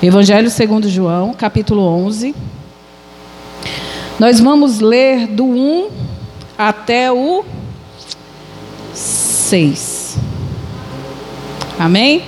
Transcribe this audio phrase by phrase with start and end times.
[0.00, 2.32] Evangelho segundo João, capítulo 11.
[4.16, 5.88] Nós vamos ler do 1
[6.56, 7.44] até o
[8.94, 10.16] 6.
[11.76, 12.22] Amém?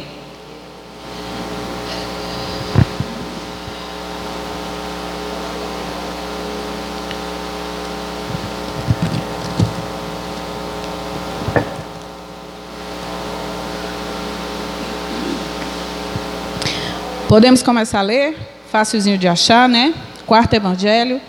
[17.30, 18.36] Podemos começar a ler?
[18.72, 19.94] Facilzinho de achar, né?
[20.26, 21.20] Quarto Evangelho.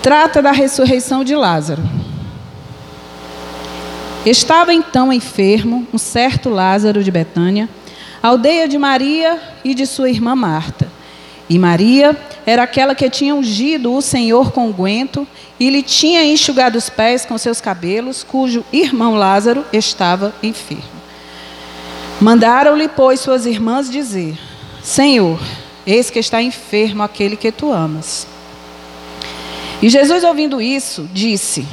[0.00, 1.82] Trata da ressurreição de Lázaro.
[4.24, 7.68] Estava então enfermo um certo Lázaro de Betânia,
[8.22, 10.86] aldeia de Maria e de sua irmã Marta.
[11.50, 12.16] E Maria
[12.46, 15.26] era aquela que tinha ungido o Senhor com unguento
[15.58, 20.84] e lhe tinha enxugado os pés com seus cabelos, cujo irmão Lázaro estava enfermo.
[22.20, 24.45] Mandaram-lhe, pois, suas irmãs dizer:
[24.86, 25.40] Senhor,
[25.84, 28.24] eis que está enfermo aquele que tu amas.
[29.82, 31.66] E Jesus, ouvindo isso, disse: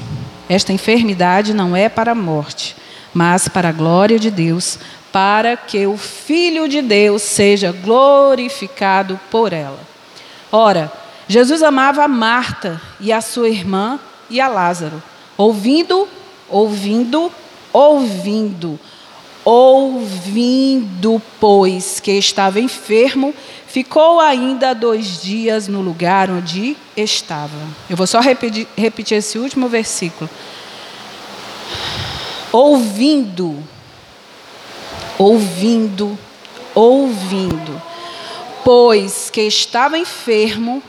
[0.50, 2.76] Esta enfermidade não é para a morte,
[3.14, 4.80] mas para a glória de Deus,
[5.12, 9.80] para que o Filho de Deus seja glorificado por ela.
[10.52, 10.92] Ora,
[11.28, 15.04] Jesus amava a Marta e a sua irmã e a Lázaro.
[15.38, 16.08] Ouvindo,
[16.50, 17.32] ouvindo,
[17.72, 18.80] ouvindo
[19.46, 23.34] Ouvindo, pois, que estava enfermo,
[23.68, 27.58] ficou ainda dois dias no lugar onde estava.
[27.90, 30.30] Eu vou só repetir, repetir esse último versículo.
[32.54, 33.62] Ouvindo,
[35.18, 36.18] ouvindo,
[36.74, 37.82] ouvindo,
[38.64, 40.82] pois que estava enfermo,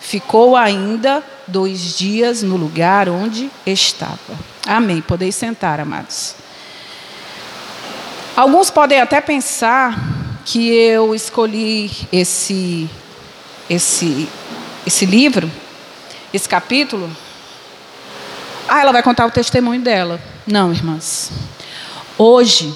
[0.00, 4.18] ficou ainda dois dias no lugar onde estava.
[4.66, 5.00] Amém.
[5.00, 6.34] Podeis sentar, amados.
[8.36, 9.98] Alguns podem até pensar
[10.44, 12.86] que eu escolhi esse,
[13.68, 14.28] esse,
[14.86, 15.50] esse livro,
[16.34, 17.10] esse capítulo.
[18.68, 20.20] Ah, ela vai contar o testemunho dela.
[20.46, 21.30] Não, irmãs.
[22.18, 22.74] Hoje,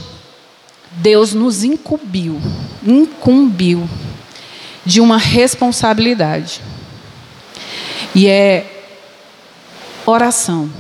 [0.93, 2.41] Deus nos incumbiu,
[2.83, 3.87] incumbiu
[4.83, 6.63] de uma responsabilidade.
[8.15, 8.83] E é
[10.07, 10.71] oração.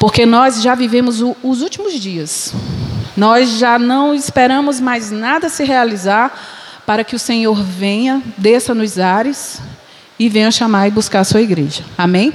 [0.00, 2.52] Porque nós já vivemos o, os últimos dias.
[3.16, 6.38] Nós já não esperamos mais nada se realizar
[6.84, 9.60] para que o Senhor venha, desça nos ares
[10.18, 11.82] e venha chamar e buscar a sua igreja.
[11.96, 12.32] Amém?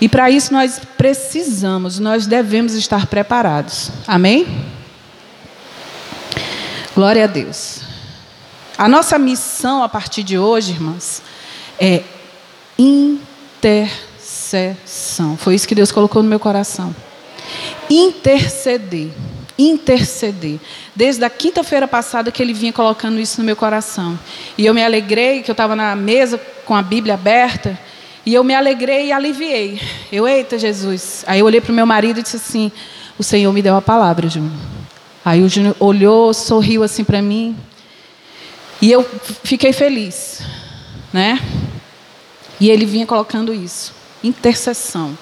[0.00, 3.90] E para isso nós precisamos, nós devemos estar preparados.
[4.06, 4.46] Amém?
[6.94, 7.80] Glória a Deus.
[8.76, 11.22] A nossa missão a partir de hoje, irmãs,
[11.78, 12.02] é
[12.78, 13.96] intercessão.
[15.36, 16.94] Foi isso que Deus colocou no meu coração.
[17.88, 19.10] Interceder
[19.58, 20.58] interceder.
[20.94, 24.18] Desde a quinta-feira passada que ele vinha colocando isso no meu coração.
[24.58, 27.78] E eu me alegrei que eu estava na mesa com a Bíblia aberta.
[28.26, 29.80] E eu me alegrei e aliviei.
[30.10, 31.24] Eu, eita Jesus.
[31.26, 32.72] Aí eu olhei para o meu marido e disse assim:
[33.18, 34.52] O Senhor me deu a palavra, Júnior.
[35.24, 37.56] Aí o Júnior olhou, sorriu assim para mim.
[38.80, 39.08] E eu
[39.42, 40.42] fiquei feliz.
[41.12, 41.40] Né?
[42.60, 43.94] E ele vinha colocando isso.
[44.22, 45.16] Intercessão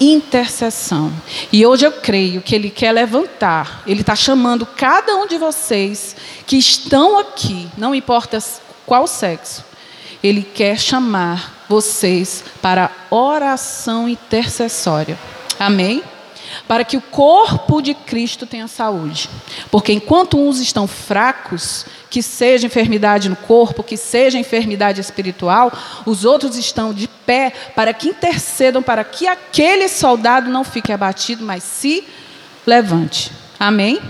[0.00, 1.12] intercessão.
[1.52, 6.16] E hoje eu creio que Ele quer levantar, Ele está chamando cada um de vocês
[6.46, 8.42] que estão aqui, não importa
[8.86, 9.64] qual sexo,
[10.22, 15.18] Ele quer chamar vocês para oração intercessória.
[15.58, 16.02] Amém?
[16.68, 19.28] Para que o corpo de Cristo tenha saúde.
[19.70, 25.72] Porque enquanto uns estão fracos, que seja enfermidade no corpo, que seja enfermidade espiritual,
[26.06, 31.44] os outros estão de pé para que intercedam para que aquele soldado não fique abatido,
[31.44, 32.04] mas se
[32.64, 33.32] levante.
[33.58, 34.00] Amém?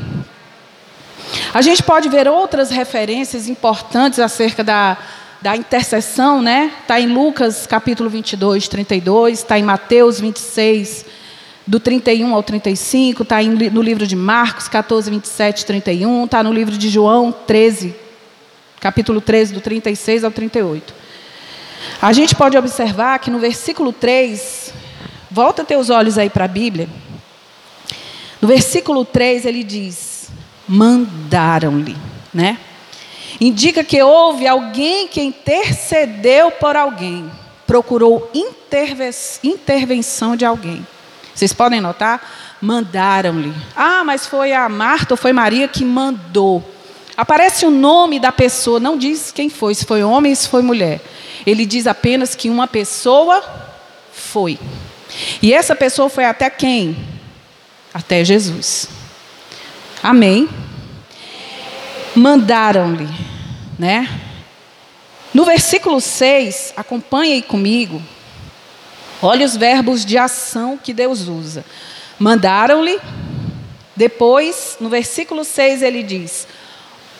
[1.55, 4.99] A gente pode ver outras referências importantes acerca da,
[5.41, 6.73] da intercessão, né?
[6.83, 11.07] Está em Lucas capítulo 22, 32, está em Mateus 26,
[11.67, 16.77] do 31 ao 35, está no livro de Marcos 14, 27, 31, está no livro
[16.77, 17.95] de João 13,
[18.81, 20.95] capítulo 13, do 36 ao 38.
[22.03, 24.75] A gente pode observar que no versículo 3,
[25.31, 26.89] volta teus olhos aí para a Bíblia.
[28.43, 30.29] No versículo 3 ele diz:
[30.69, 31.97] mandaram-lhe,
[32.33, 32.59] né?
[33.41, 37.31] Indica que houve alguém que intercedeu por alguém,
[37.67, 40.87] procurou intervenção de alguém.
[41.35, 42.57] Vocês podem notar?
[42.61, 43.53] Mandaram-lhe.
[43.75, 46.63] Ah, mas foi a Marta ou foi Maria que mandou.
[47.17, 50.63] Aparece o nome da pessoa, não diz quem foi, se foi homem ou se foi
[50.63, 51.01] mulher.
[51.47, 53.43] Ele diz apenas que uma pessoa
[54.13, 54.59] foi.
[55.43, 56.97] E essa pessoa foi até quem?
[57.93, 58.89] Até Jesus.
[60.03, 60.49] Amém?
[62.15, 63.09] Mandaram-lhe.
[63.79, 64.09] né?
[65.33, 68.01] No versículo 6, acompanhe comigo.
[69.25, 71.65] Olha os verbos de ação que Deus usa.
[72.19, 73.01] Mandaram-lhe,
[73.97, 76.47] depois, no versículo 6, ele diz: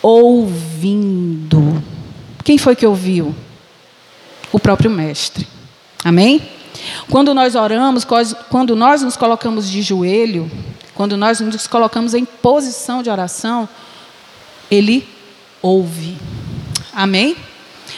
[0.03, 1.83] ouvindo.
[2.43, 3.33] Quem foi que ouviu?
[4.51, 5.47] O próprio Mestre.
[6.03, 6.47] Amém?
[7.09, 8.05] Quando nós oramos,
[8.51, 10.49] quando nós nos colocamos de joelho,
[10.93, 13.67] quando nós nos colocamos em posição de oração,
[14.69, 15.07] Ele
[15.59, 16.15] ouve.
[16.93, 17.35] Amém?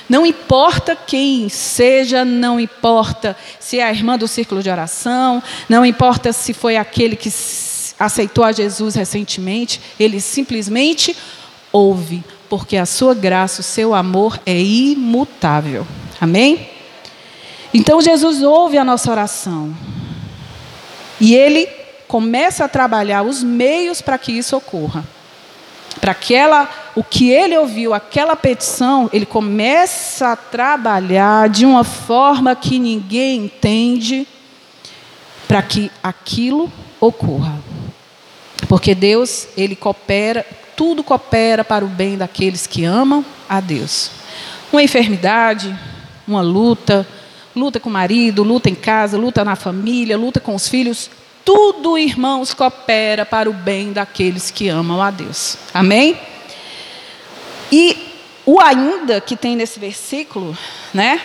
[0.09, 5.85] Não importa quem seja, não importa se é a irmã do círculo de oração, não
[5.85, 7.29] importa se foi aquele que
[7.99, 11.15] aceitou a Jesus recentemente, ele simplesmente
[11.71, 15.85] ouve, porque a sua graça, o seu amor é imutável.
[16.19, 16.69] Amém?
[17.73, 19.75] Então Jesus ouve a nossa oração.
[21.19, 21.67] E ele
[22.07, 25.03] começa a trabalhar os meios para que isso ocorra.
[25.99, 32.55] Para aquela, o que ele ouviu, aquela petição, ele começa a trabalhar de uma forma
[32.55, 34.27] que ninguém entende,
[35.47, 37.61] para que aquilo ocorra.
[38.67, 40.43] Porque Deus, ele coopera,
[40.75, 44.09] tudo coopera para o bem daqueles que amam a Deus.
[44.71, 45.77] Uma enfermidade,
[46.27, 47.07] uma luta,
[47.55, 51.11] luta com o marido, luta em casa, luta na família, luta com os filhos,
[51.45, 55.59] tudo, irmãos, coopera para o bem daqueles que amam a Deus.
[55.71, 56.17] Amém?
[57.71, 57.97] E
[58.45, 60.57] o ainda que tem nesse versículo,
[60.93, 61.21] né?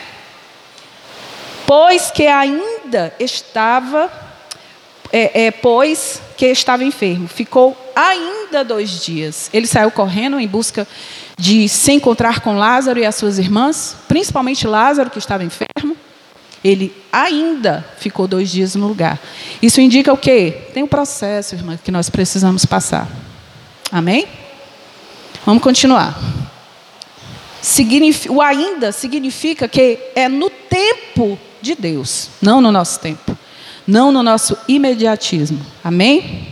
[1.66, 4.10] Pois que ainda estava,
[5.12, 9.48] é, é, pois que estava enfermo, ficou ainda dois dias.
[9.52, 10.86] Ele saiu correndo em busca
[11.38, 15.96] de se encontrar com Lázaro e as suas irmãs, principalmente Lázaro, que estava enfermo.
[16.64, 19.18] Ele ainda ficou dois dias no lugar.
[19.60, 20.62] Isso indica o quê?
[20.74, 23.08] Tem um processo, irmã, que nós precisamos passar.
[23.90, 24.26] Amém?
[25.44, 26.16] Vamos continuar.
[28.28, 33.36] o ainda significa que é no tempo de Deus, não no nosso tempo,
[33.86, 35.60] não no nosso imediatismo.
[35.82, 36.48] Amém?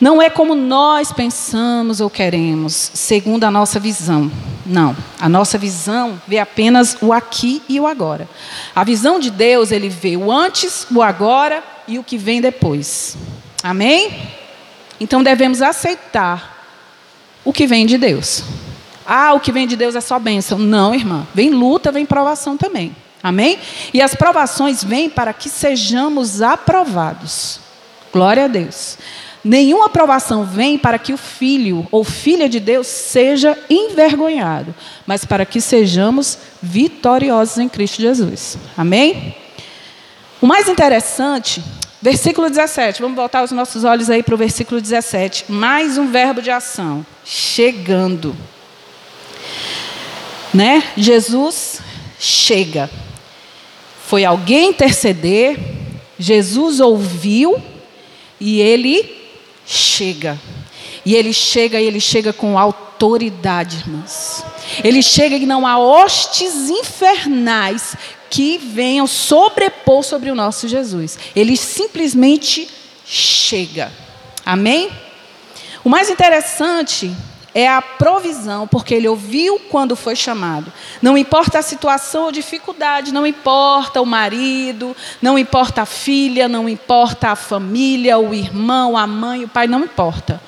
[0.00, 4.30] Não é como nós pensamos ou queremos, segundo a nossa visão.
[4.64, 8.28] Não, a nossa visão vê apenas o aqui e o agora.
[8.74, 13.16] A visão de Deus, ele vê o antes, o agora e o que vem depois.
[13.62, 14.30] Amém?
[15.00, 16.57] Então devemos aceitar
[17.44, 18.42] o que vem de Deus.
[19.06, 20.58] Ah, o que vem de Deus é só bênção.
[20.58, 21.26] Não, irmã.
[21.34, 22.94] Vem luta, vem provação também.
[23.22, 23.58] Amém?
[23.92, 27.58] E as provações vêm para que sejamos aprovados.
[28.12, 28.98] Glória a Deus.
[29.42, 34.74] Nenhuma aprovação vem para que o filho ou filha de Deus seja envergonhado,
[35.06, 38.58] mas para que sejamos vitoriosos em Cristo Jesus.
[38.76, 39.34] Amém?
[40.40, 41.62] O mais interessante,
[42.00, 45.50] versículo 17, vamos voltar os nossos olhos aí para o versículo 17.
[45.50, 48.36] Mais um verbo de ação: chegando.
[50.52, 50.82] Né?
[50.96, 51.80] Jesus
[52.18, 52.90] chega.
[54.06, 55.58] Foi alguém interceder,
[56.18, 57.62] Jesus ouviu
[58.40, 59.16] e ele
[59.66, 60.38] chega.
[61.04, 64.44] E ele chega e ele chega com autoridade, irmãos.
[64.82, 67.96] Ele chega e não há hostes infernais
[68.30, 71.18] que venham sobrepor sobre o nosso Jesus.
[71.34, 72.68] Ele simplesmente
[73.04, 73.92] chega.
[74.44, 74.90] Amém?
[75.84, 77.14] O mais interessante
[77.54, 80.72] é a provisão, porque ele ouviu quando foi chamado.
[81.00, 86.68] Não importa a situação ou dificuldade, não importa o marido, não importa a filha, não
[86.68, 90.40] importa a família, o irmão, a mãe, o pai, não importa.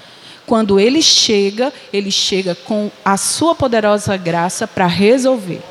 [0.47, 5.63] Quando ele chega, ele chega com a sua poderosa graça para resolver.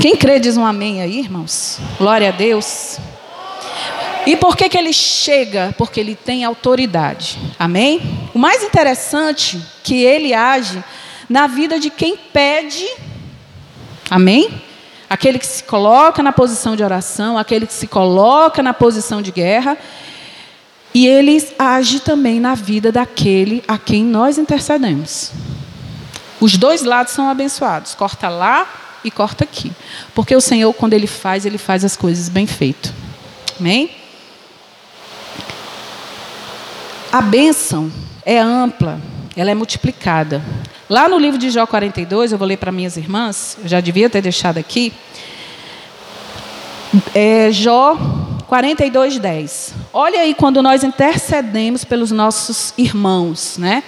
[0.00, 1.78] Quem crê diz um amém aí, irmãos?
[1.98, 2.98] Glória a Deus.
[4.26, 5.74] E por que, que ele chega?
[5.78, 7.38] Porque ele tem autoridade.
[7.58, 8.00] Amém?
[8.34, 10.82] O mais interessante que ele age
[11.28, 12.86] na vida de quem pede.
[14.10, 14.62] Amém?
[15.08, 19.30] Aquele que se coloca na posição de oração, aquele que se coloca na posição de
[19.30, 19.76] guerra.
[20.92, 25.32] E ele age também na vida daquele a quem nós intercedemos.
[26.40, 27.94] Os dois lados são abençoados.
[27.94, 28.66] Corta lá
[29.04, 29.72] e corta aqui.
[30.14, 32.92] Porque o Senhor, quando Ele faz, Ele faz as coisas bem feito.
[33.58, 33.90] Amém?
[37.12, 37.90] A bênção
[38.24, 39.00] é ampla,
[39.36, 40.42] ela é multiplicada.
[40.88, 44.08] Lá no livro de Jó 42, eu vou ler para minhas irmãs, eu já devia
[44.08, 44.92] ter deixado aqui.
[47.14, 47.96] É, Jó
[48.46, 49.74] 42, 10.
[49.92, 53.82] Olha aí quando nós intercedemos pelos nossos irmãos, né?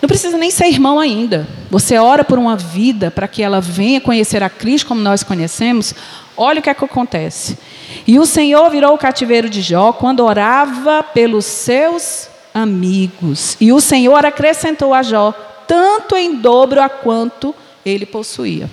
[0.00, 1.48] Não precisa nem ser irmão ainda.
[1.70, 5.94] Você ora por uma vida para que ela venha conhecer a Cristo como nós conhecemos.
[6.36, 7.58] Olha o que, é que acontece.
[8.06, 13.56] E o Senhor virou o cativeiro de Jó quando orava pelos seus amigos.
[13.60, 15.32] E o Senhor acrescentou a Jó
[15.66, 18.70] tanto em dobro a quanto ele possuía.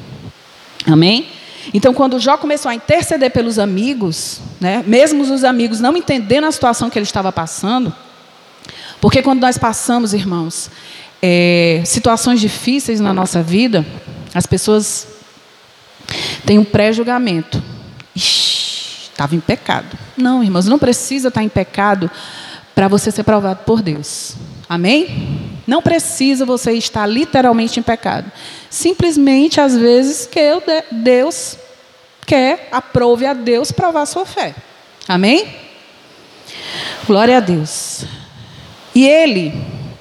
[0.86, 1.28] Amém?
[1.74, 6.52] Então, quando Jó começou a interceder pelos amigos, né, mesmo os amigos não entendendo a
[6.52, 7.94] situação que ele estava passando,
[9.00, 10.70] porque quando nós passamos, irmãos,
[11.26, 13.86] é, situações difíceis na nossa vida,
[14.34, 15.08] as pessoas
[16.46, 17.64] têm um pré-julgamento.
[18.14, 19.98] Estava em pecado.
[20.18, 22.12] Não, irmãos, não precisa estar em pecado
[22.76, 24.36] para você ser provado por Deus.
[24.68, 25.62] Amém?
[25.66, 28.30] Não precisa você estar literalmente em pecado.
[28.70, 30.42] Simplesmente, às vezes, que
[30.92, 31.58] Deus
[32.26, 34.54] quer, aprove a Deus provar a sua fé.
[35.08, 35.56] Amém?
[37.08, 38.04] Glória a Deus.
[38.94, 39.54] E Ele,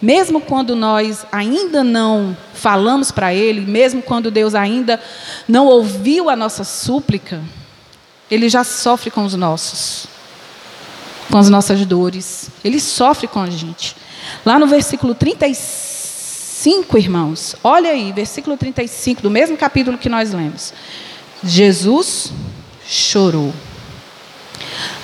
[0.02, 5.00] mesmo quando nós ainda não falamos para Ele, mesmo quando Deus ainda
[5.48, 7.40] não ouviu a nossa súplica,
[8.28, 10.08] Ele já sofre com os nossos,
[11.30, 12.50] com as nossas dores.
[12.64, 13.94] Ele sofre com a gente.
[14.44, 20.74] Lá no versículo 35, irmãos, olha aí, versículo 35, do mesmo capítulo que nós lemos.
[21.44, 22.32] Jesus
[22.84, 23.54] chorou.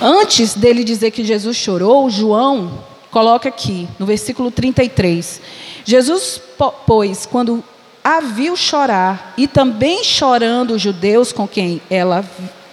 [0.01, 5.41] Antes dele dizer que Jesus chorou, João coloca aqui, no versículo 33.
[5.85, 6.41] Jesus,
[6.85, 7.63] pois, quando
[8.03, 12.25] a viu chorar, e também chorando os judeus com quem ela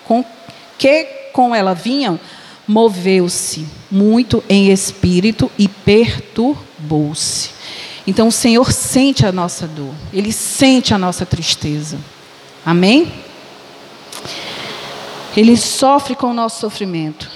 [0.04, 0.24] com
[0.78, 2.18] que com ela vinham,
[2.66, 7.50] moveu-se muito em espírito e perturbou-se.
[8.06, 11.98] Então o Senhor sente a nossa dor, Ele sente a nossa tristeza.
[12.64, 13.12] Amém?
[15.36, 17.30] Ele sofre com o nosso sofrimento.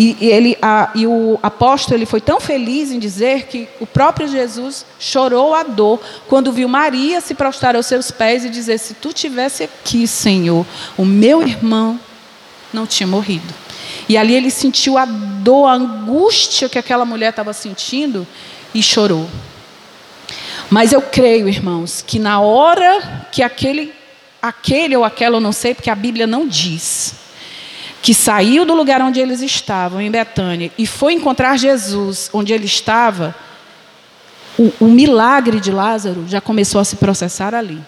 [0.00, 4.28] E, ele, a, e o apóstolo ele foi tão feliz em dizer que o próprio
[4.28, 8.94] Jesus chorou a dor quando viu Maria se prostrar aos seus pés e dizer: Se
[8.94, 10.64] tu tivesse aqui, Senhor,
[10.96, 11.98] o meu irmão
[12.72, 13.52] não tinha morrido.
[14.08, 18.24] E ali ele sentiu a dor, a angústia que aquela mulher estava sentindo
[18.72, 19.28] e chorou.
[20.70, 23.92] Mas eu creio, irmãos, que na hora que aquele,
[24.40, 27.14] aquele ou aquela, eu não sei, porque a Bíblia não diz,
[28.02, 32.66] que saiu do lugar onde eles estavam, em Betânia, e foi encontrar Jesus onde ele
[32.66, 33.34] estava,
[34.58, 37.80] o, o milagre de Lázaro já começou a se processar ali.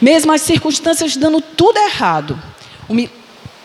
[0.00, 2.38] Mesmo as circunstâncias dando tudo errado,
[2.88, 2.94] o,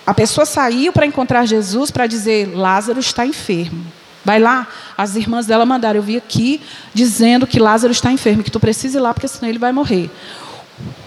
[0.06, 3.86] a pessoa saiu para encontrar Jesus para dizer: Lázaro está enfermo.
[4.24, 4.68] Vai lá.
[4.98, 6.00] As irmãs dela mandaram.
[6.00, 6.62] Eu vi aqui
[6.94, 10.10] dizendo que Lázaro está enfermo, que tu precisa ir lá, porque senão ele vai morrer.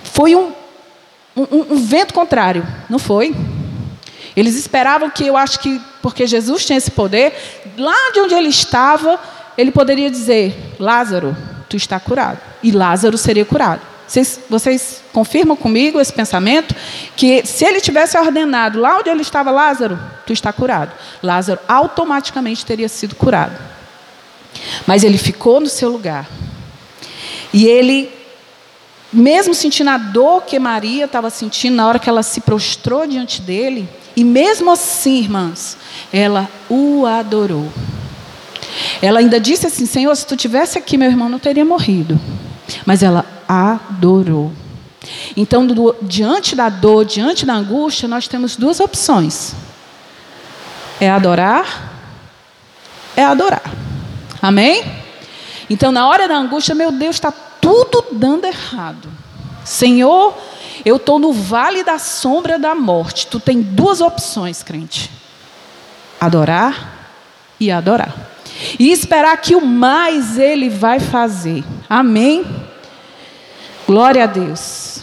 [0.04, 0.52] Foi um,
[1.36, 3.34] um, um vento contrário, não foi?
[4.38, 7.34] Eles esperavam que, eu acho que, porque Jesus tinha esse poder,
[7.76, 9.18] lá de onde ele estava,
[9.56, 11.36] ele poderia dizer: Lázaro,
[11.68, 12.38] tu está curado.
[12.62, 13.80] E Lázaro seria curado.
[14.06, 16.72] Vocês, vocês, confirmam comigo esse pensamento?
[17.16, 20.92] Que se ele tivesse ordenado lá onde ele estava, Lázaro, tu está curado.
[21.20, 23.58] Lázaro automaticamente teria sido curado.
[24.86, 26.28] Mas ele ficou no seu lugar.
[27.52, 28.08] E ele,
[29.12, 33.42] mesmo sentindo a dor que Maria estava sentindo na hora que ela se prostrou diante
[33.42, 35.76] dele, e mesmo assim, irmãs,
[36.12, 37.72] ela o adorou.
[39.00, 42.20] Ela ainda disse assim: Senhor, se tu tivesse aqui, meu irmão não teria morrido.
[42.84, 44.50] Mas ela adorou.
[45.36, 49.54] Então, do, diante da dor, diante da angústia, nós temos duas opções:
[51.00, 51.92] é adorar,
[53.14, 53.72] é adorar.
[54.42, 54.82] Amém?
[55.70, 59.08] Então, na hora da angústia, meu Deus, está tudo dando errado.
[59.64, 60.36] Senhor,
[60.84, 63.26] eu estou no vale da sombra da morte.
[63.26, 65.10] Tu tem duas opções, crente:
[66.20, 67.10] adorar
[67.58, 68.14] e adorar.
[68.78, 71.64] E esperar que o mais Ele vai fazer.
[71.88, 72.44] Amém?
[73.86, 74.98] Glória a Deus.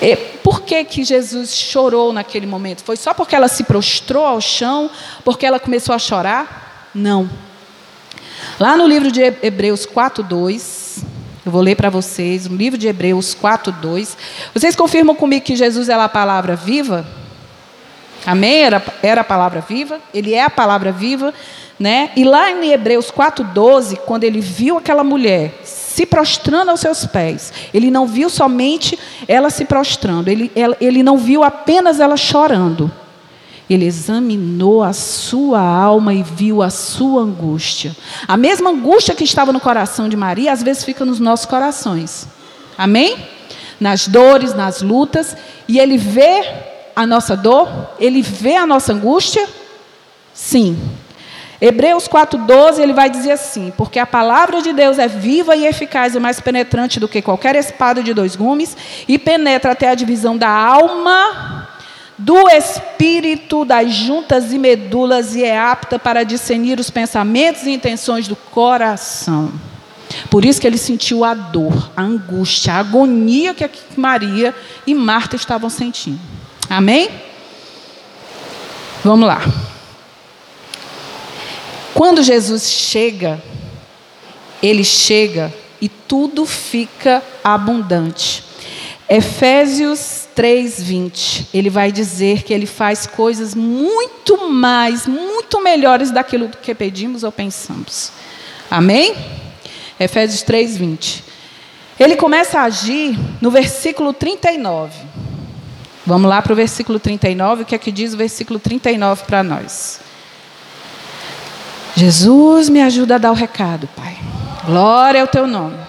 [0.00, 2.82] E por que, que Jesus chorou naquele momento?
[2.82, 4.90] Foi só porque ela se prostrou ao chão?
[5.24, 6.90] Porque ela começou a chorar?
[6.94, 7.28] Não.
[8.58, 10.83] Lá no livro de Hebreus 4:2,
[11.44, 14.16] eu vou ler para vocês, no livro de Hebreus 4:2.
[14.54, 17.06] Vocês confirmam comigo que Jesus é a palavra viva?
[18.26, 18.62] Amém?
[18.62, 21.34] Era, era a palavra viva, ele é a palavra viva,
[21.78, 22.10] né?
[22.16, 27.52] E lá em Hebreus 4:12, quando ele viu aquela mulher se prostrando aos seus pés.
[27.72, 28.98] Ele não viu somente
[29.28, 32.90] ela se prostrando, ele, ele não viu apenas ela chorando.
[33.68, 37.96] Ele examinou a sua alma e viu a sua angústia.
[38.28, 42.26] A mesma angústia que estava no coração de Maria, às vezes fica nos nossos corações.
[42.76, 43.16] Amém?
[43.80, 45.36] Nas dores, nas lutas.
[45.66, 46.42] E ele vê
[46.94, 47.68] a nossa dor,
[47.98, 49.48] ele vê a nossa angústia.
[50.34, 50.76] Sim,
[51.60, 56.14] Hebreus 4,12 ele vai dizer assim: Porque a palavra de Deus é viva e eficaz
[56.14, 58.76] e mais penetrante do que qualquer espada de dois gumes,
[59.08, 61.68] e penetra até a divisão da alma,
[62.16, 68.28] do espírito, das juntas e medulas, e é apta para discernir os pensamentos e intenções
[68.28, 69.52] do coração.
[70.30, 74.54] Por isso que ele sentiu a dor, a angústia, a agonia que Maria
[74.86, 76.20] e Marta estavam sentindo.
[76.68, 77.08] Amém?
[79.02, 79.42] Vamos lá.
[81.92, 83.42] Quando Jesus chega,
[84.62, 88.43] ele chega e tudo fica abundante.
[89.08, 96.74] Efésios 3:20, ele vai dizer que ele faz coisas muito mais, muito melhores daquilo que
[96.74, 98.10] pedimos ou pensamos.
[98.70, 99.14] Amém?
[100.00, 101.22] Efésios 3:20.
[102.00, 104.92] Ele começa a agir no versículo 39.
[106.06, 109.42] Vamos lá para o versículo 39, o que é que diz o versículo 39 para
[109.42, 110.00] nós?
[111.94, 114.16] Jesus me ajuda a dar o recado, Pai.
[114.66, 115.83] Glória ao teu nome.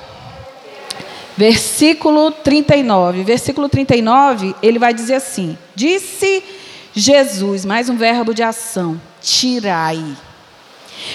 [1.38, 3.24] Versículo 39.
[3.24, 6.44] Versículo 39, ele vai dizer assim: Disse
[6.94, 10.02] Jesus, mais um verbo de ação: tirai.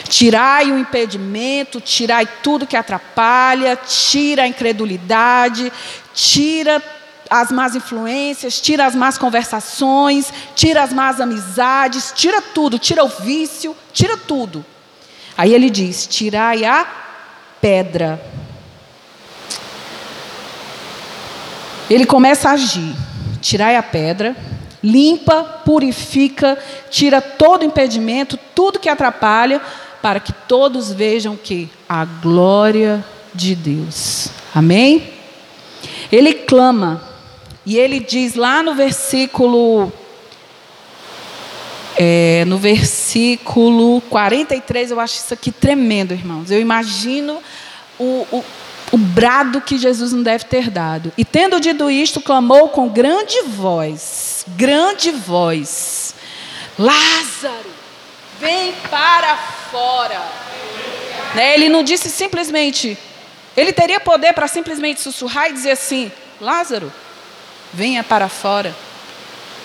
[0.09, 5.73] Tirai o impedimento, tirai tudo que atrapalha, tira a incredulidade,
[6.15, 6.83] tira
[7.31, 13.09] as más influências, tira as más conversações, tira as más amizades, tira tudo, tira o
[13.09, 14.65] vício, tira tudo.
[15.37, 16.87] Aí ele diz: tirai a
[17.61, 18.40] pedra.
[21.91, 22.95] Ele começa a agir.
[23.41, 24.37] Tirai a pedra,
[24.83, 26.57] limpa, purifica,
[26.89, 29.61] tira todo impedimento, tudo que atrapalha,
[30.01, 33.05] para que todos vejam que a glória
[33.35, 34.29] de Deus.
[34.55, 35.13] Amém?
[36.13, 37.03] Ele clama,
[37.65, 39.93] e ele diz lá no versículo.
[41.97, 46.51] É, no versículo 43, eu acho isso aqui tremendo, irmãos.
[46.51, 47.39] Eu imagino
[47.99, 48.45] o, o
[48.93, 51.13] o brado que Jesus não deve ter dado.
[51.17, 56.15] E tendo dito isto, clamou com grande voz, grande voz:
[56.79, 57.71] Lázaro,
[58.41, 59.37] vem para
[59.71, 60.21] fora.
[61.35, 61.55] Né?
[61.55, 62.99] Ele não disse simplesmente,
[63.57, 66.93] ele teria poder para simplesmente sussurrar e dizer assim: Lázaro,
[67.73, 68.75] venha para fora.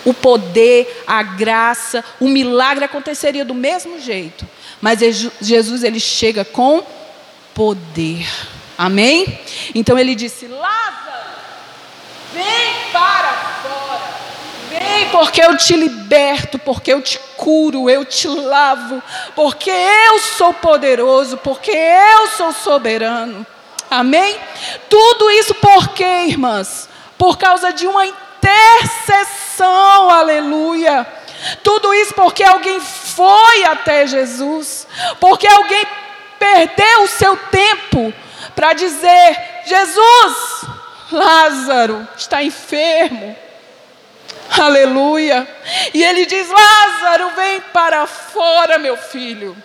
[0.03, 4.47] O poder, a graça, o milagre aconteceria do mesmo jeito.
[4.79, 4.99] Mas
[5.41, 6.83] Jesus ele chega com
[7.55, 8.27] poder.
[8.77, 9.39] Amém?
[9.73, 11.29] Então ele disse: Lázaro,
[12.33, 14.15] vem para fora.
[14.69, 19.01] Vem, porque eu te liberto, porque eu te curo, eu te lavo,
[19.35, 23.45] porque eu sou poderoso, porque eu sou soberano.
[23.89, 24.37] Amém?
[24.89, 26.89] Tudo isso por quê, irmãs?
[27.17, 31.07] Por causa de uma intercessão, aleluia.
[31.63, 34.87] Tudo isso porque alguém foi até Jesus,
[35.19, 35.85] porque alguém
[36.39, 38.13] perdeu o seu tempo
[38.53, 40.65] para dizer: Jesus,
[41.11, 43.35] Lázaro está enfermo.
[44.59, 45.47] Aleluia.
[45.93, 49.55] E ele diz: Lázaro, vem para fora, meu filho.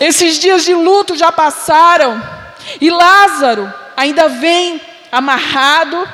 [0.00, 2.20] Esses dias de luto já passaram.
[2.80, 6.08] E Lázaro ainda vem amarrado.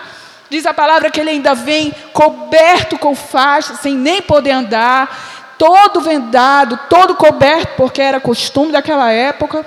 [0.50, 5.54] Diz a palavra que ele ainda vem coberto com faixa, sem nem poder andar.
[5.58, 9.64] Todo vendado, todo coberto, porque era costume daquela época.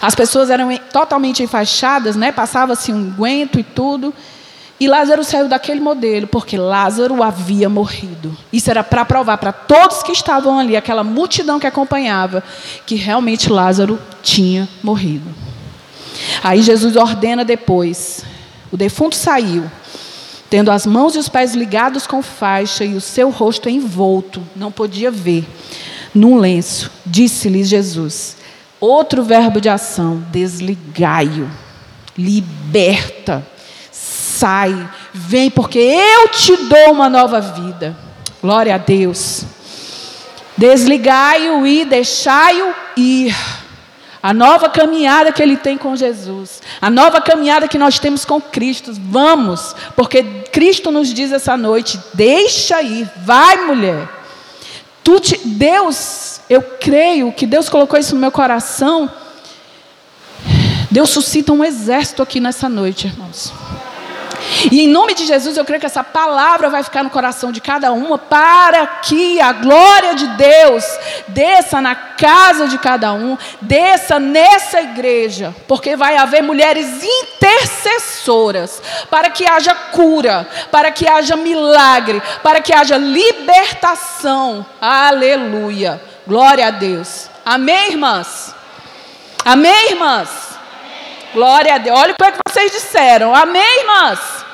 [0.00, 2.32] As pessoas eram totalmente enfaixadas, né?
[2.32, 4.14] Passava-se um guento e tudo.
[4.80, 8.34] E Lázaro saiu daquele modelo, porque Lázaro havia morrido.
[8.50, 12.42] Isso era para provar para todos que estavam ali, aquela multidão que acompanhava,
[12.86, 15.34] que realmente Lázaro tinha morrido.
[16.42, 18.24] Aí Jesus ordena depois:
[18.72, 19.70] o defunto saiu,
[20.48, 24.72] tendo as mãos e os pés ligados com faixa e o seu rosto envolto, não
[24.72, 25.46] podia ver,
[26.14, 26.90] num lenço.
[27.04, 28.34] Disse-lhes Jesus:
[28.80, 31.50] Outro verbo de ação, desligai-o.
[32.16, 33.46] Liberta.
[33.92, 34.88] Sai.
[35.12, 37.94] Vem, porque eu te dou uma nova vida.
[38.40, 39.44] Glória a Deus.
[40.56, 43.36] Desligai-o e deixai-o ir.
[44.22, 46.60] A nova caminhada que ele tem com Jesus.
[46.80, 48.92] A nova caminhada que nós temos com Cristo.
[48.94, 53.10] Vamos, porque Cristo nos diz essa noite: deixa ir.
[53.24, 54.19] Vai, mulher.
[55.04, 59.10] Te, Deus, eu creio que Deus colocou isso no meu coração.
[60.90, 63.52] Deus suscita um exército aqui nessa noite, irmãos.
[64.70, 67.60] E em nome de Jesus, eu creio que essa palavra vai ficar no coração de
[67.60, 70.84] cada uma, para que a glória de Deus
[71.28, 79.30] desça na casa de cada um, desça nessa igreja, porque vai haver mulheres intercessoras, para
[79.30, 84.66] que haja cura, para que haja milagre, para que haja libertação.
[84.80, 86.00] Aleluia.
[86.26, 87.28] Glória a Deus.
[87.44, 88.54] Amém, irmãs?
[89.44, 90.49] Amém, irmãs?
[91.32, 91.98] Glória a Deus.
[91.98, 93.34] Olha o que vocês disseram.
[93.34, 94.44] Amém, irmãs?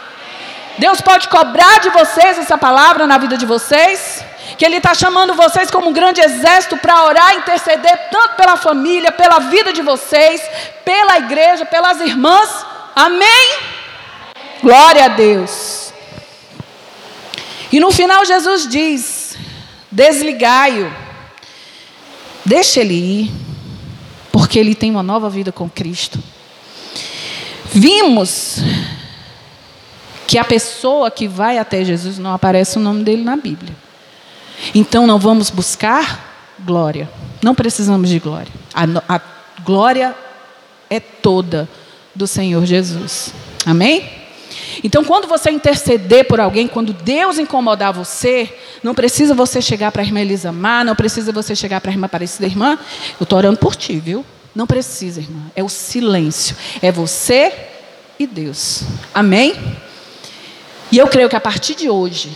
[0.79, 4.25] Deus pode cobrar de vocês essa palavra na vida de vocês.
[4.59, 8.57] que Ele está chamando vocês como um grande exército para orar e interceder tanto pela
[8.57, 10.41] família, pela vida de vocês,
[10.85, 12.65] pela igreja, pelas irmãs.
[12.95, 13.59] Amém?
[14.63, 15.93] Glória a Deus.
[17.73, 19.37] E no final Jesus diz:
[19.91, 20.93] desligai-o,
[22.45, 23.33] deixe ele ir,
[24.31, 26.19] porque ele tem uma nova vida com Cristo.
[27.73, 28.59] Vimos
[30.27, 33.75] que a pessoa que vai até Jesus não aparece o nome dele na Bíblia.
[34.75, 37.09] Então não vamos buscar glória.
[37.43, 38.53] Não precisamos de glória.
[38.75, 39.21] A, a
[39.63, 40.15] glória
[40.91, 41.69] é toda
[42.15, 43.33] do Senhor Jesus.
[43.65, 44.09] Amém?
[44.83, 50.03] Então, quando você interceder por alguém, quando Deus incomodar você, não precisa você chegar para
[50.03, 52.79] a irmã Elisamar, não precisa você chegar para a irmã Aparecida, irmã,
[53.19, 54.25] eu estou orando por ti, viu?
[54.57, 55.51] Não precisa, irmã.
[55.55, 56.57] É o silêncio.
[56.81, 57.53] É você
[58.19, 58.85] e Deus.
[59.13, 59.55] Amém?
[60.91, 62.33] E eu creio que a partir de hoje,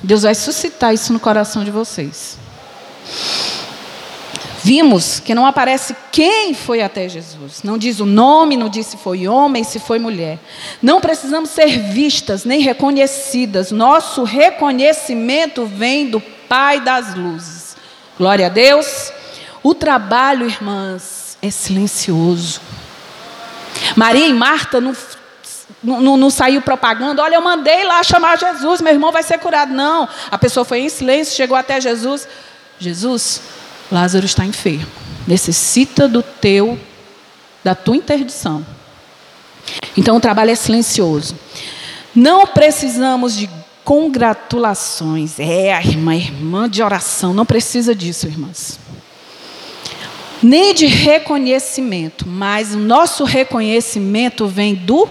[0.00, 2.38] Deus vai suscitar isso no coração de vocês.
[4.62, 7.64] Vimos que não aparece quem foi até Jesus.
[7.64, 10.38] Não diz o nome, não diz se foi homem, se foi mulher.
[10.80, 13.72] Não precisamos ser vistas nem reconhecidas.
[13.72, 17.76] Nosso reconhecimento vem do Pai das luzes.
[18.16, 19.12] Glória a Deus.
[19.64, 22.60] O trabalho, irmãs, é silencioso.
[23.96, 24.94] Maria e Marta não
[25.82, 29.72] não, não, saiu propaganda, olha, eu mandei lá chamar Jesus, meu irmão vai ser curado.
[29.72, 32.28] Não, a pessoa foi em silêncio, chegou até Jesus.
[32.78, 33.40] Jesus,
[33.90, 34.86] Lázaro está enfermo,
[35.26, 36.78] necessita do teu,
[37.64, 38.64] da tua interdição.
[39.96, 41.34] Então o trabalho é silencioso.
[42.14, 43.48] Não precisamos de
[43.84, 45.38] congratulações.
[45.38, 48.78] É, a irmã, irmã de oração, não precisa disso, irmãs.
[50.42, 55.08] Nem de reconhecimento, mas o nosso reconhecimento vem do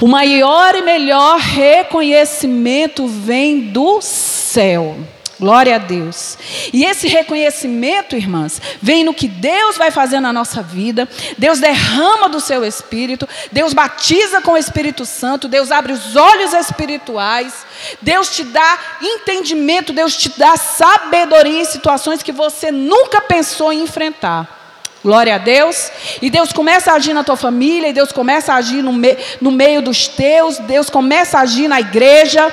[0.00, 4.96] o maior e melhor reconhecimento vem do céu.
[5.40, 6.36] Glória a Deus.
[6.72, 11.08] E esse reconhecimento, irmãs, vem no que Deus vai fazer na nossa vida.
[11.36, 16.52] Deus derrama do seu espírito, Deus batiza com o Espírito Santo, Deus abre os olhos
[16.52, 17.64] espirituais,
[18.02, 23.82] Deus te dá entendimento, Deus te dá sabedoria em situações que você nunca pensou em
[23.82, 24.58] enfrentar.
[25.04, 25.92] Glória a Deus.
[26.20, 29.16] E Deus começa a agir na tua família, e Deus começa a agir no, me,
[29.40, 32.52] no meio dos teus, Deus começa a agir na igreja.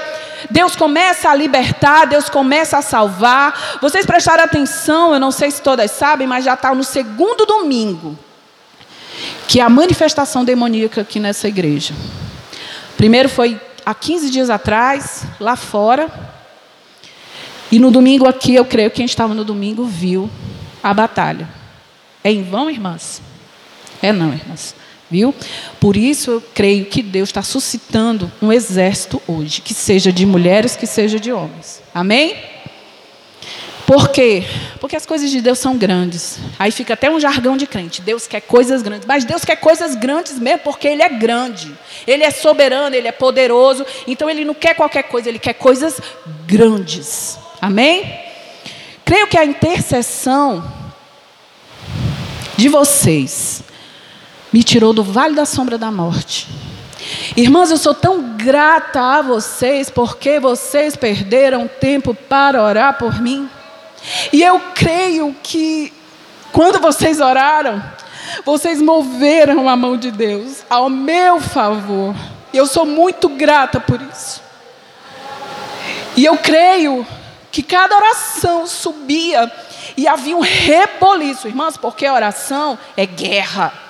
[0.49, 3.77] Deus começa a libertar, Deus começa a salvar.
[3.81, 8.17] Vocês prestaram atenção, eu não sei se todas sabem, mas já está no segundo domingo
[9.47, 11.93] que é a manifestação demoníaca aqui nessa igreja.
[12.97, 16.09] Primeiro foi há 15 dias atrás, lá fora.
[17.71, 20.29] E no domingo aqui, eu creio que quem estava no domingo viu
[20.83, 21.47] a batalha.
[22.23, 23.21] É em vão, irmãs?
[24.01, 24.75] É não, irmãs.
[25.09, 25.33] Viu?
[25.79, 30.75] Por isso eu creio que Deus está suscitando um exército hoje, que seja de mulheres,
[30.75, 31.81] que seja de homens.
[31.93, 32.35] Amém?
[33.85, 34.43] Por quê?
[34.79, 36.39] Porque as coisas de Deus são grandes.
[36.57, 38.01] Aí fica até um jargão de crente.
[38.01, 39.05] Deus quer coisas grandes.
[39.05, 41.71] Mas Deus quer coisas grandes mesmo, porque Ele é grande.
[42.07, 43.85] Ele é soberano, Ele é poderoso.
[44.07, 46.01] Então Ele não quer qualquer coisa, Ele quer coisas
[46.47, 47.37] grandes.
[47.61, 48.19] Amém?
[49.05, 50.63] Creio que a intercessão
[52.57, 53.61] de vocês
[54.55, 56.47] me tirou do vale da sombra da morte.
[57.35, 63.49] Irmãs, eu sou tão grata a vocês porque vocês perderam tempo para orar por mim.
[64.31, 65.91] E eu creio que
[66.53, 67.83] quando vocês oraram,
[68.45, 72.15] vocês moveram a mão de Deus ao meu favor.
[72.53, 74.41] E eu sou muito grata por isso.
[76.15, 77.05] E eu creio
[77.51, 79.51] que cada oração subia
[79.97, 83.83] e havia um reboliço, irmãs, porque oração é guerra.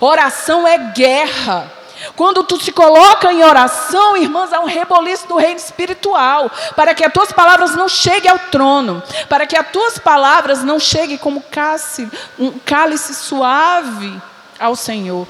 [0.00, 1.72] Oração é guerra.
[2.16, 7.04] Quando tu se coloca em oração, irmãs, há um reboliço do reino espiritual, para que
[7.04, 11.40] as tuas palavras não cheguem ao trono, para que as tuas palavras não cheguem como
[11.40, 14.20] cálice, um cálice suave
[14.58, 15.26] ao Senhor.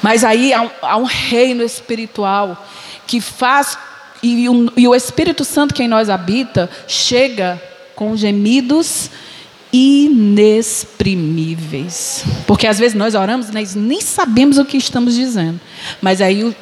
[0.00, 2.64] Mas aí há um, há um reino espiritual
[3.06, 3.76] que faz,
[4.22, 7.60] e, e o Espírito Santo que em nós habita, chega
[7.94, 9.10] com gemidos
[9.72, 12.24] inexprimíveis.
[12.46, 15.60] Porque às vezes nós oramos e nós nem sabemos o que estamos dizendo.
[16.00, 16.54] Mas aí o,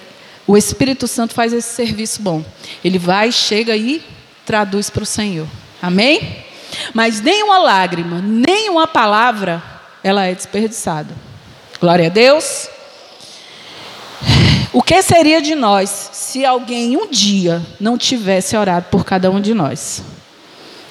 [0.46, 2.44] o Espírito Santo faz esse serviço bom.
[2.84, 4.02] Ele vai, chega e
[4.44, 5.46] traduz para o Senhor.
[5.80, 6.44] Amém?
[6.92, 9.62] Mas nenhuma lágrima, nenhuma palavra,
[10.02, 11.14] ela é desperdiçada.
[11.80, 12.68] Glória a Deus.
[14.72, 19.40] O que seria de nós se alguém um dia não tivesse orado por cada um
[19.40, 20.02] de nós?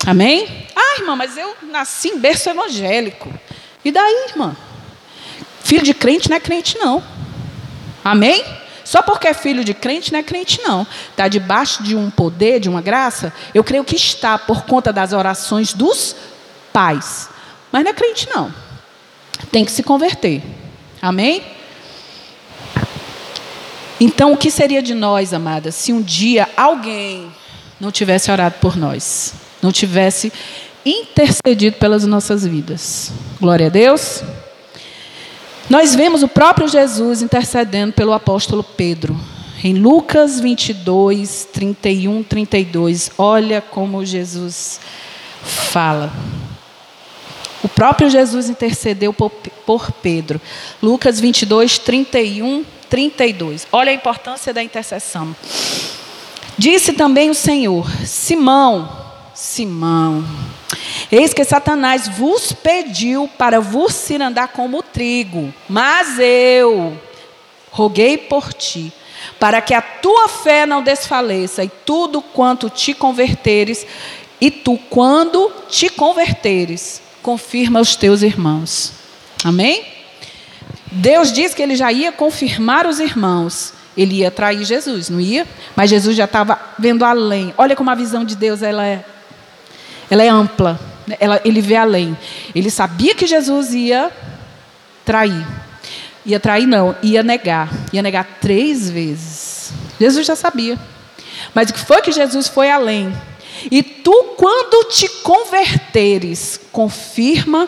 [0.05, 0.67] Amém?
[0.93, 3.33] Ah, irmã, mas eu nasci em berço evangélico.
[3.83, 4.55] E daí, irmã?
[5.63, 7.03] Filho de crente não é crente, não.
[8.03, 8.43] Amém?
[8.83, 10.85] Só porque é filho de crente não é crente, não.
[11.09, 13.33] Está debaixo de um poder, de uma graça?
[13.53, 16.15] Eu creio que está por conta das orações dos
[16.71, 17.29] pais.
[17.71, 18.53] Mas não é crente, não.
[19.51, 20.43] Tem que se converter.
[21.01, 21.43] Amém?
[23.99, 27.31] Então, o que seria de nós, amadas, se um dia alguém
[27.79, 30.31] não tivesse orado por nós, não tivesse
[30.85, 33.11] intercedido pelas nossas vidas?
[33.39, 34.23] Glória a Deus.
[35.69, 39.17] Nós vemos o próprio Jesus intercedendo pelo apóstolo Pedro.
[39.63, 43.11] Em Lucas 22, 31, 32.
[43.17, 44.79] Olha como Jesus
[45.41, 46.11] fala.
[47.63, 50.41] O próprio Jesus intercedeu por, Pedro.
[50.81, 53.65] Lucas 22, 31, 32.
[53.71, 55.33] Olha a importância da intercessão.
[56.57, 58.89] Disse também o Senhor: Simão,
[59.33, 60.25] Simão,
[61.15, 66.97] eis que Satanás vos pediu para vos cirandar como trigo, mas eu
[67.71, 68.93] roguei por ti,
[69.39, 73.85] para que a tua fé não desfaleça, e tudo quanto te converteres,
[74.39, 78.93] e tu, quando te converteres, confirma os teus irmãos.
[79.43, 79.85] Amém?
[80.91, 83.73] Deus disse que ele já ia confirmar os irmãos.
[83.95, 85.47] Ele ia trair Jesus, não ia?
[85.75, 87.53] Mas Jesus já estava vendo além.
[87.57, 89.03] Olha como a visão de Deus ela é,
[90.09, 90.79] ela é ampla.
[91.19, 92.17] Ela, ele vê além.
[92.53, 94.11] Ele sabia que Jesus ia
[95.05, 95.45] trair.
[96.25, 97.69] Ia trair, não, ia negar.
[97.91, 99.73] Ia negar três vezes.
[99.99, 100.77] Jesus já sabia.
[101.53, 103.13] Mas o que foi que Jesus foi além?
[103.69, 107.67] E tu, quando te converteres, confirma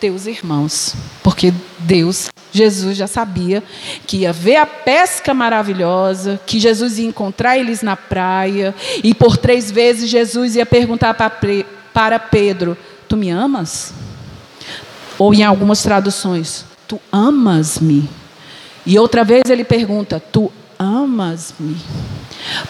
[0.00, 0.94] teus irmãos.
[1.22, 3.62] Porque Deus, Jesus já sabia
[4.06, 9.36] que ia ver a pesca maravilhosa, que Jesus ia encontrar eles na praia, e por
[9.36, 11.30] três vezes Jesus ia perguntar para
[12.30, 12.76] Pedro:
[13.08, 13.94] Tu me amas?
[15.18, 18.08] Ou em algumas traduções, Tu amas-me?
[18.84, 21.76] E outra vez ele pergunta: Tu amas-me?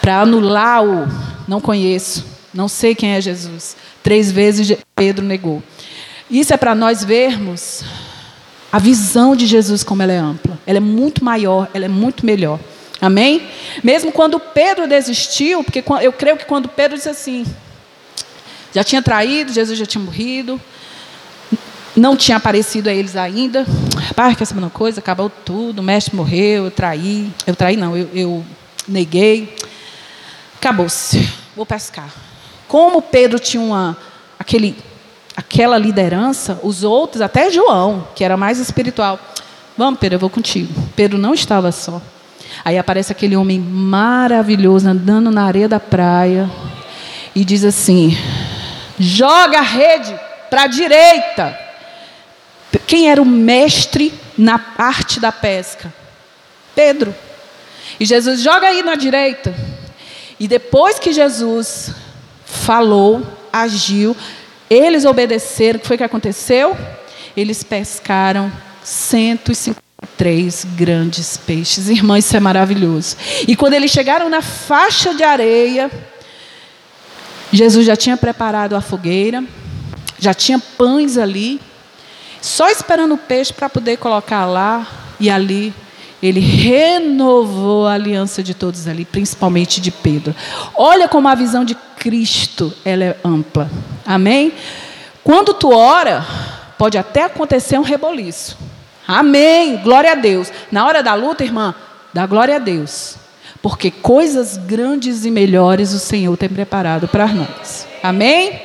[0.01, 1.07] Para anular o
[1.47, 3.77] não conheço, não sei quem é Jesus.
[4.03, 5.63] Três vezes Pedro negou.
[6.31, 7.85] Isso é para nós vermos
[8.73, 10.59] a visão de Jesus como ela é ampla.
[10.67, 12.59] Ela é muito maior, ela é muito melhor.
[13.01, 13.47] Amém?
[13.85, 17.45] Mesmo quando Pedro desistiu, porque eu creio que quando Pedro disse assim,
[18.77, 20.61] já tinha traído, Jesus já tinha morrido,
[21.97, 23.65] não tinha aparecido a eles ainda.
[24.15, 25.01] Pai, quer saber uma coisa?
[25.01, 27.33] Acabou tudo, o mestre morreu, eu traí.
[27.47, 28.45] Eu traí não, eu, eu
[28.87, 29.57] neguei.
[30.57, 31.27] Acabou-se.
[31.57, 32.11] Vou pescar.
[32.69, 33.97] Como Pedro tinha uma,
[34.39, 34.77] aquele
[35.35, 39.19] aquela liderança, os outros, até João, que era mais espiritual.
[39.75, 40.71] Vamos, Pedro, eu vou contigo.
[40.95, 42.03] Pedro não estava só.
[42.63, 46.51] Aí aparece aquele homem maravilhoso andando na areia da praia
[47.35, 48.15] e diz assim:
[48.99, 51.59] joga a rede para a direita.
[52.87, 55.93] Quem era o mestre na arte da pesca?
[56.75, 57.15] Pedro.
[57.99, 59.55] E Jesus joga aí na direita.
[60.39, 61.91] E depois que Jesus
[62.45, 64.17] falou, agiu,
[64.69, 66.77] eles obedeceram, o que foi que aconteceu?
[67.37, 71.89] Eles pescaram 153 grandes peixes.
[71.89, 73.17] Irmãos, isso é maravilhoso.
[73.49, 75.91] E quando eles chegaram na faixa de areia,
[77.57, 79.43] Jesus já tinha preparado a fogueira,
[80.19, 81.61] já tinha pães ali,
[82.41, 84.87] só esperando o peixe para poder colocar lá
[85.19, 85.73] e ali
[86.23, 90.35] ele renovou a aliança de todos ali, principalmente de Pedro.
[90.75, 93.71] Olha como a visão de Cristo ela é ampla.
[94.05, 94.53] Amém?
[95.23, 96.25] Quando tu ora,
[96.79, 98.57] pode até acontecer um reboliço.
[99.07, 99.77] Amém.
[99.79, 100.53] Glória a Deus.
[100.71, 101.75] Na hora da luta, irmã,
[102.13, 103.17] dá glória a Deus.
[103.69, 107.85] Porque coisas grandes e melhores o Senhor tem preparado para nós.
[108.01, 108.63] Amém?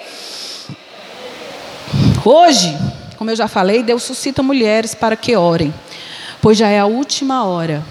[2.24, 2.78] Hoje,
[3.18, 5.74] como eu já falei, Deus suscita mulheres para que orem
[6.40, 7.84] pois já é a última hora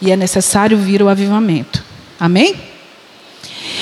[0.00, 1.82] e é necessário vir o avivamento.
[2.20, 2.54] Amém?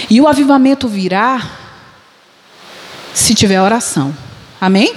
[0.08, 1.50] E o avivamento virá
[3.12, 4.14] se tiver oração.
[4.60, 4.94] Amém?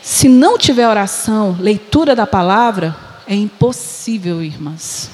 [0.00, 5.10] Se não tiver oração, leitura da palavra, é impossível, irmãs,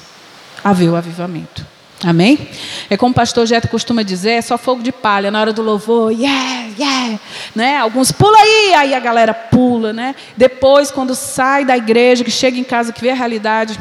[0.63, 1.65] haver o avivamento.
[2.03, 2.47] Amém?
[2.89, 5.63] É como o pastor Jeto costuma dizer, é só fogo de palha na hora do
[5.63, 7.19] louvor, yeah, yeah,
[7.55, 7.77] né?
[7.77, 10.13] Alguns pula aí, aí a galera pula, né?
[10.35, 13.79] Depois, quando sai da igreja, que chega em casa, que vê a realidade,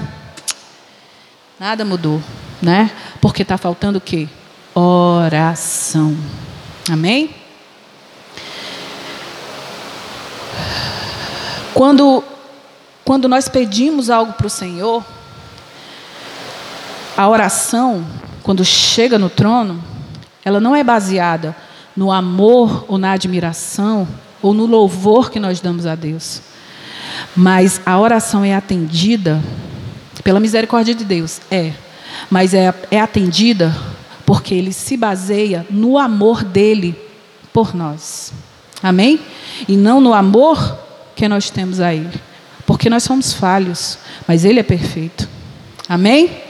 [1.60, 2.22] nada mudou,
[2.62, 2.90] né?
[3.20, 4.28] Porque está faltando o quê?
[4.74, 6.16] Oração.
[6.90, 7.34] Amém?
[11.74, 12.24] Quando,
[13.04, 15.04] quando nós pedimos algo para o Senhor,
[17.16, 18.04] a oração,
[18.42, 19.82] quando chega no trono,
[20.44, 21.56] ela não é baseada
[21.96, 24.06] no amor ou na admiração
[24.42, 26.42] ou no louvor que nós damos a Deus.
[27.34, 29.42] Mas a oração é atendida
[30.22, 31.40] pela misericórdia de Deus.
[31.50, 31.72] É,
[32.30, 33.74] mas é, é atendida
[34.26, 36.94] porque ele se baseia no amor dele
[37.52, 38.32] por nós.
[38.82, 39.20] Amém?
[39.66, 40.78] E não no amor
[41.14, 42.20] que nós temos a ele.
[42.66, 43.98] Porque nós somos falhos,
[44.28, 45.28] mas ele é perfeito.
[45.88, 46.45] Amém?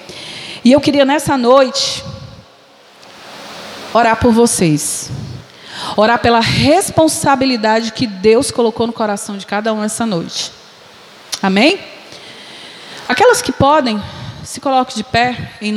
[0.67, 2.05] E eu queria nessa noite
[3.95, 5.09] orar por vocês.
[5.97, 10.51] Orar pela responsabilidade que Deus colocou no coração de cada um essa noite.
[11.41, 11.79] Amém?
[13.09, 14.03] Aquelas que podem,
[14.43, 15.71] se coloquem de pé em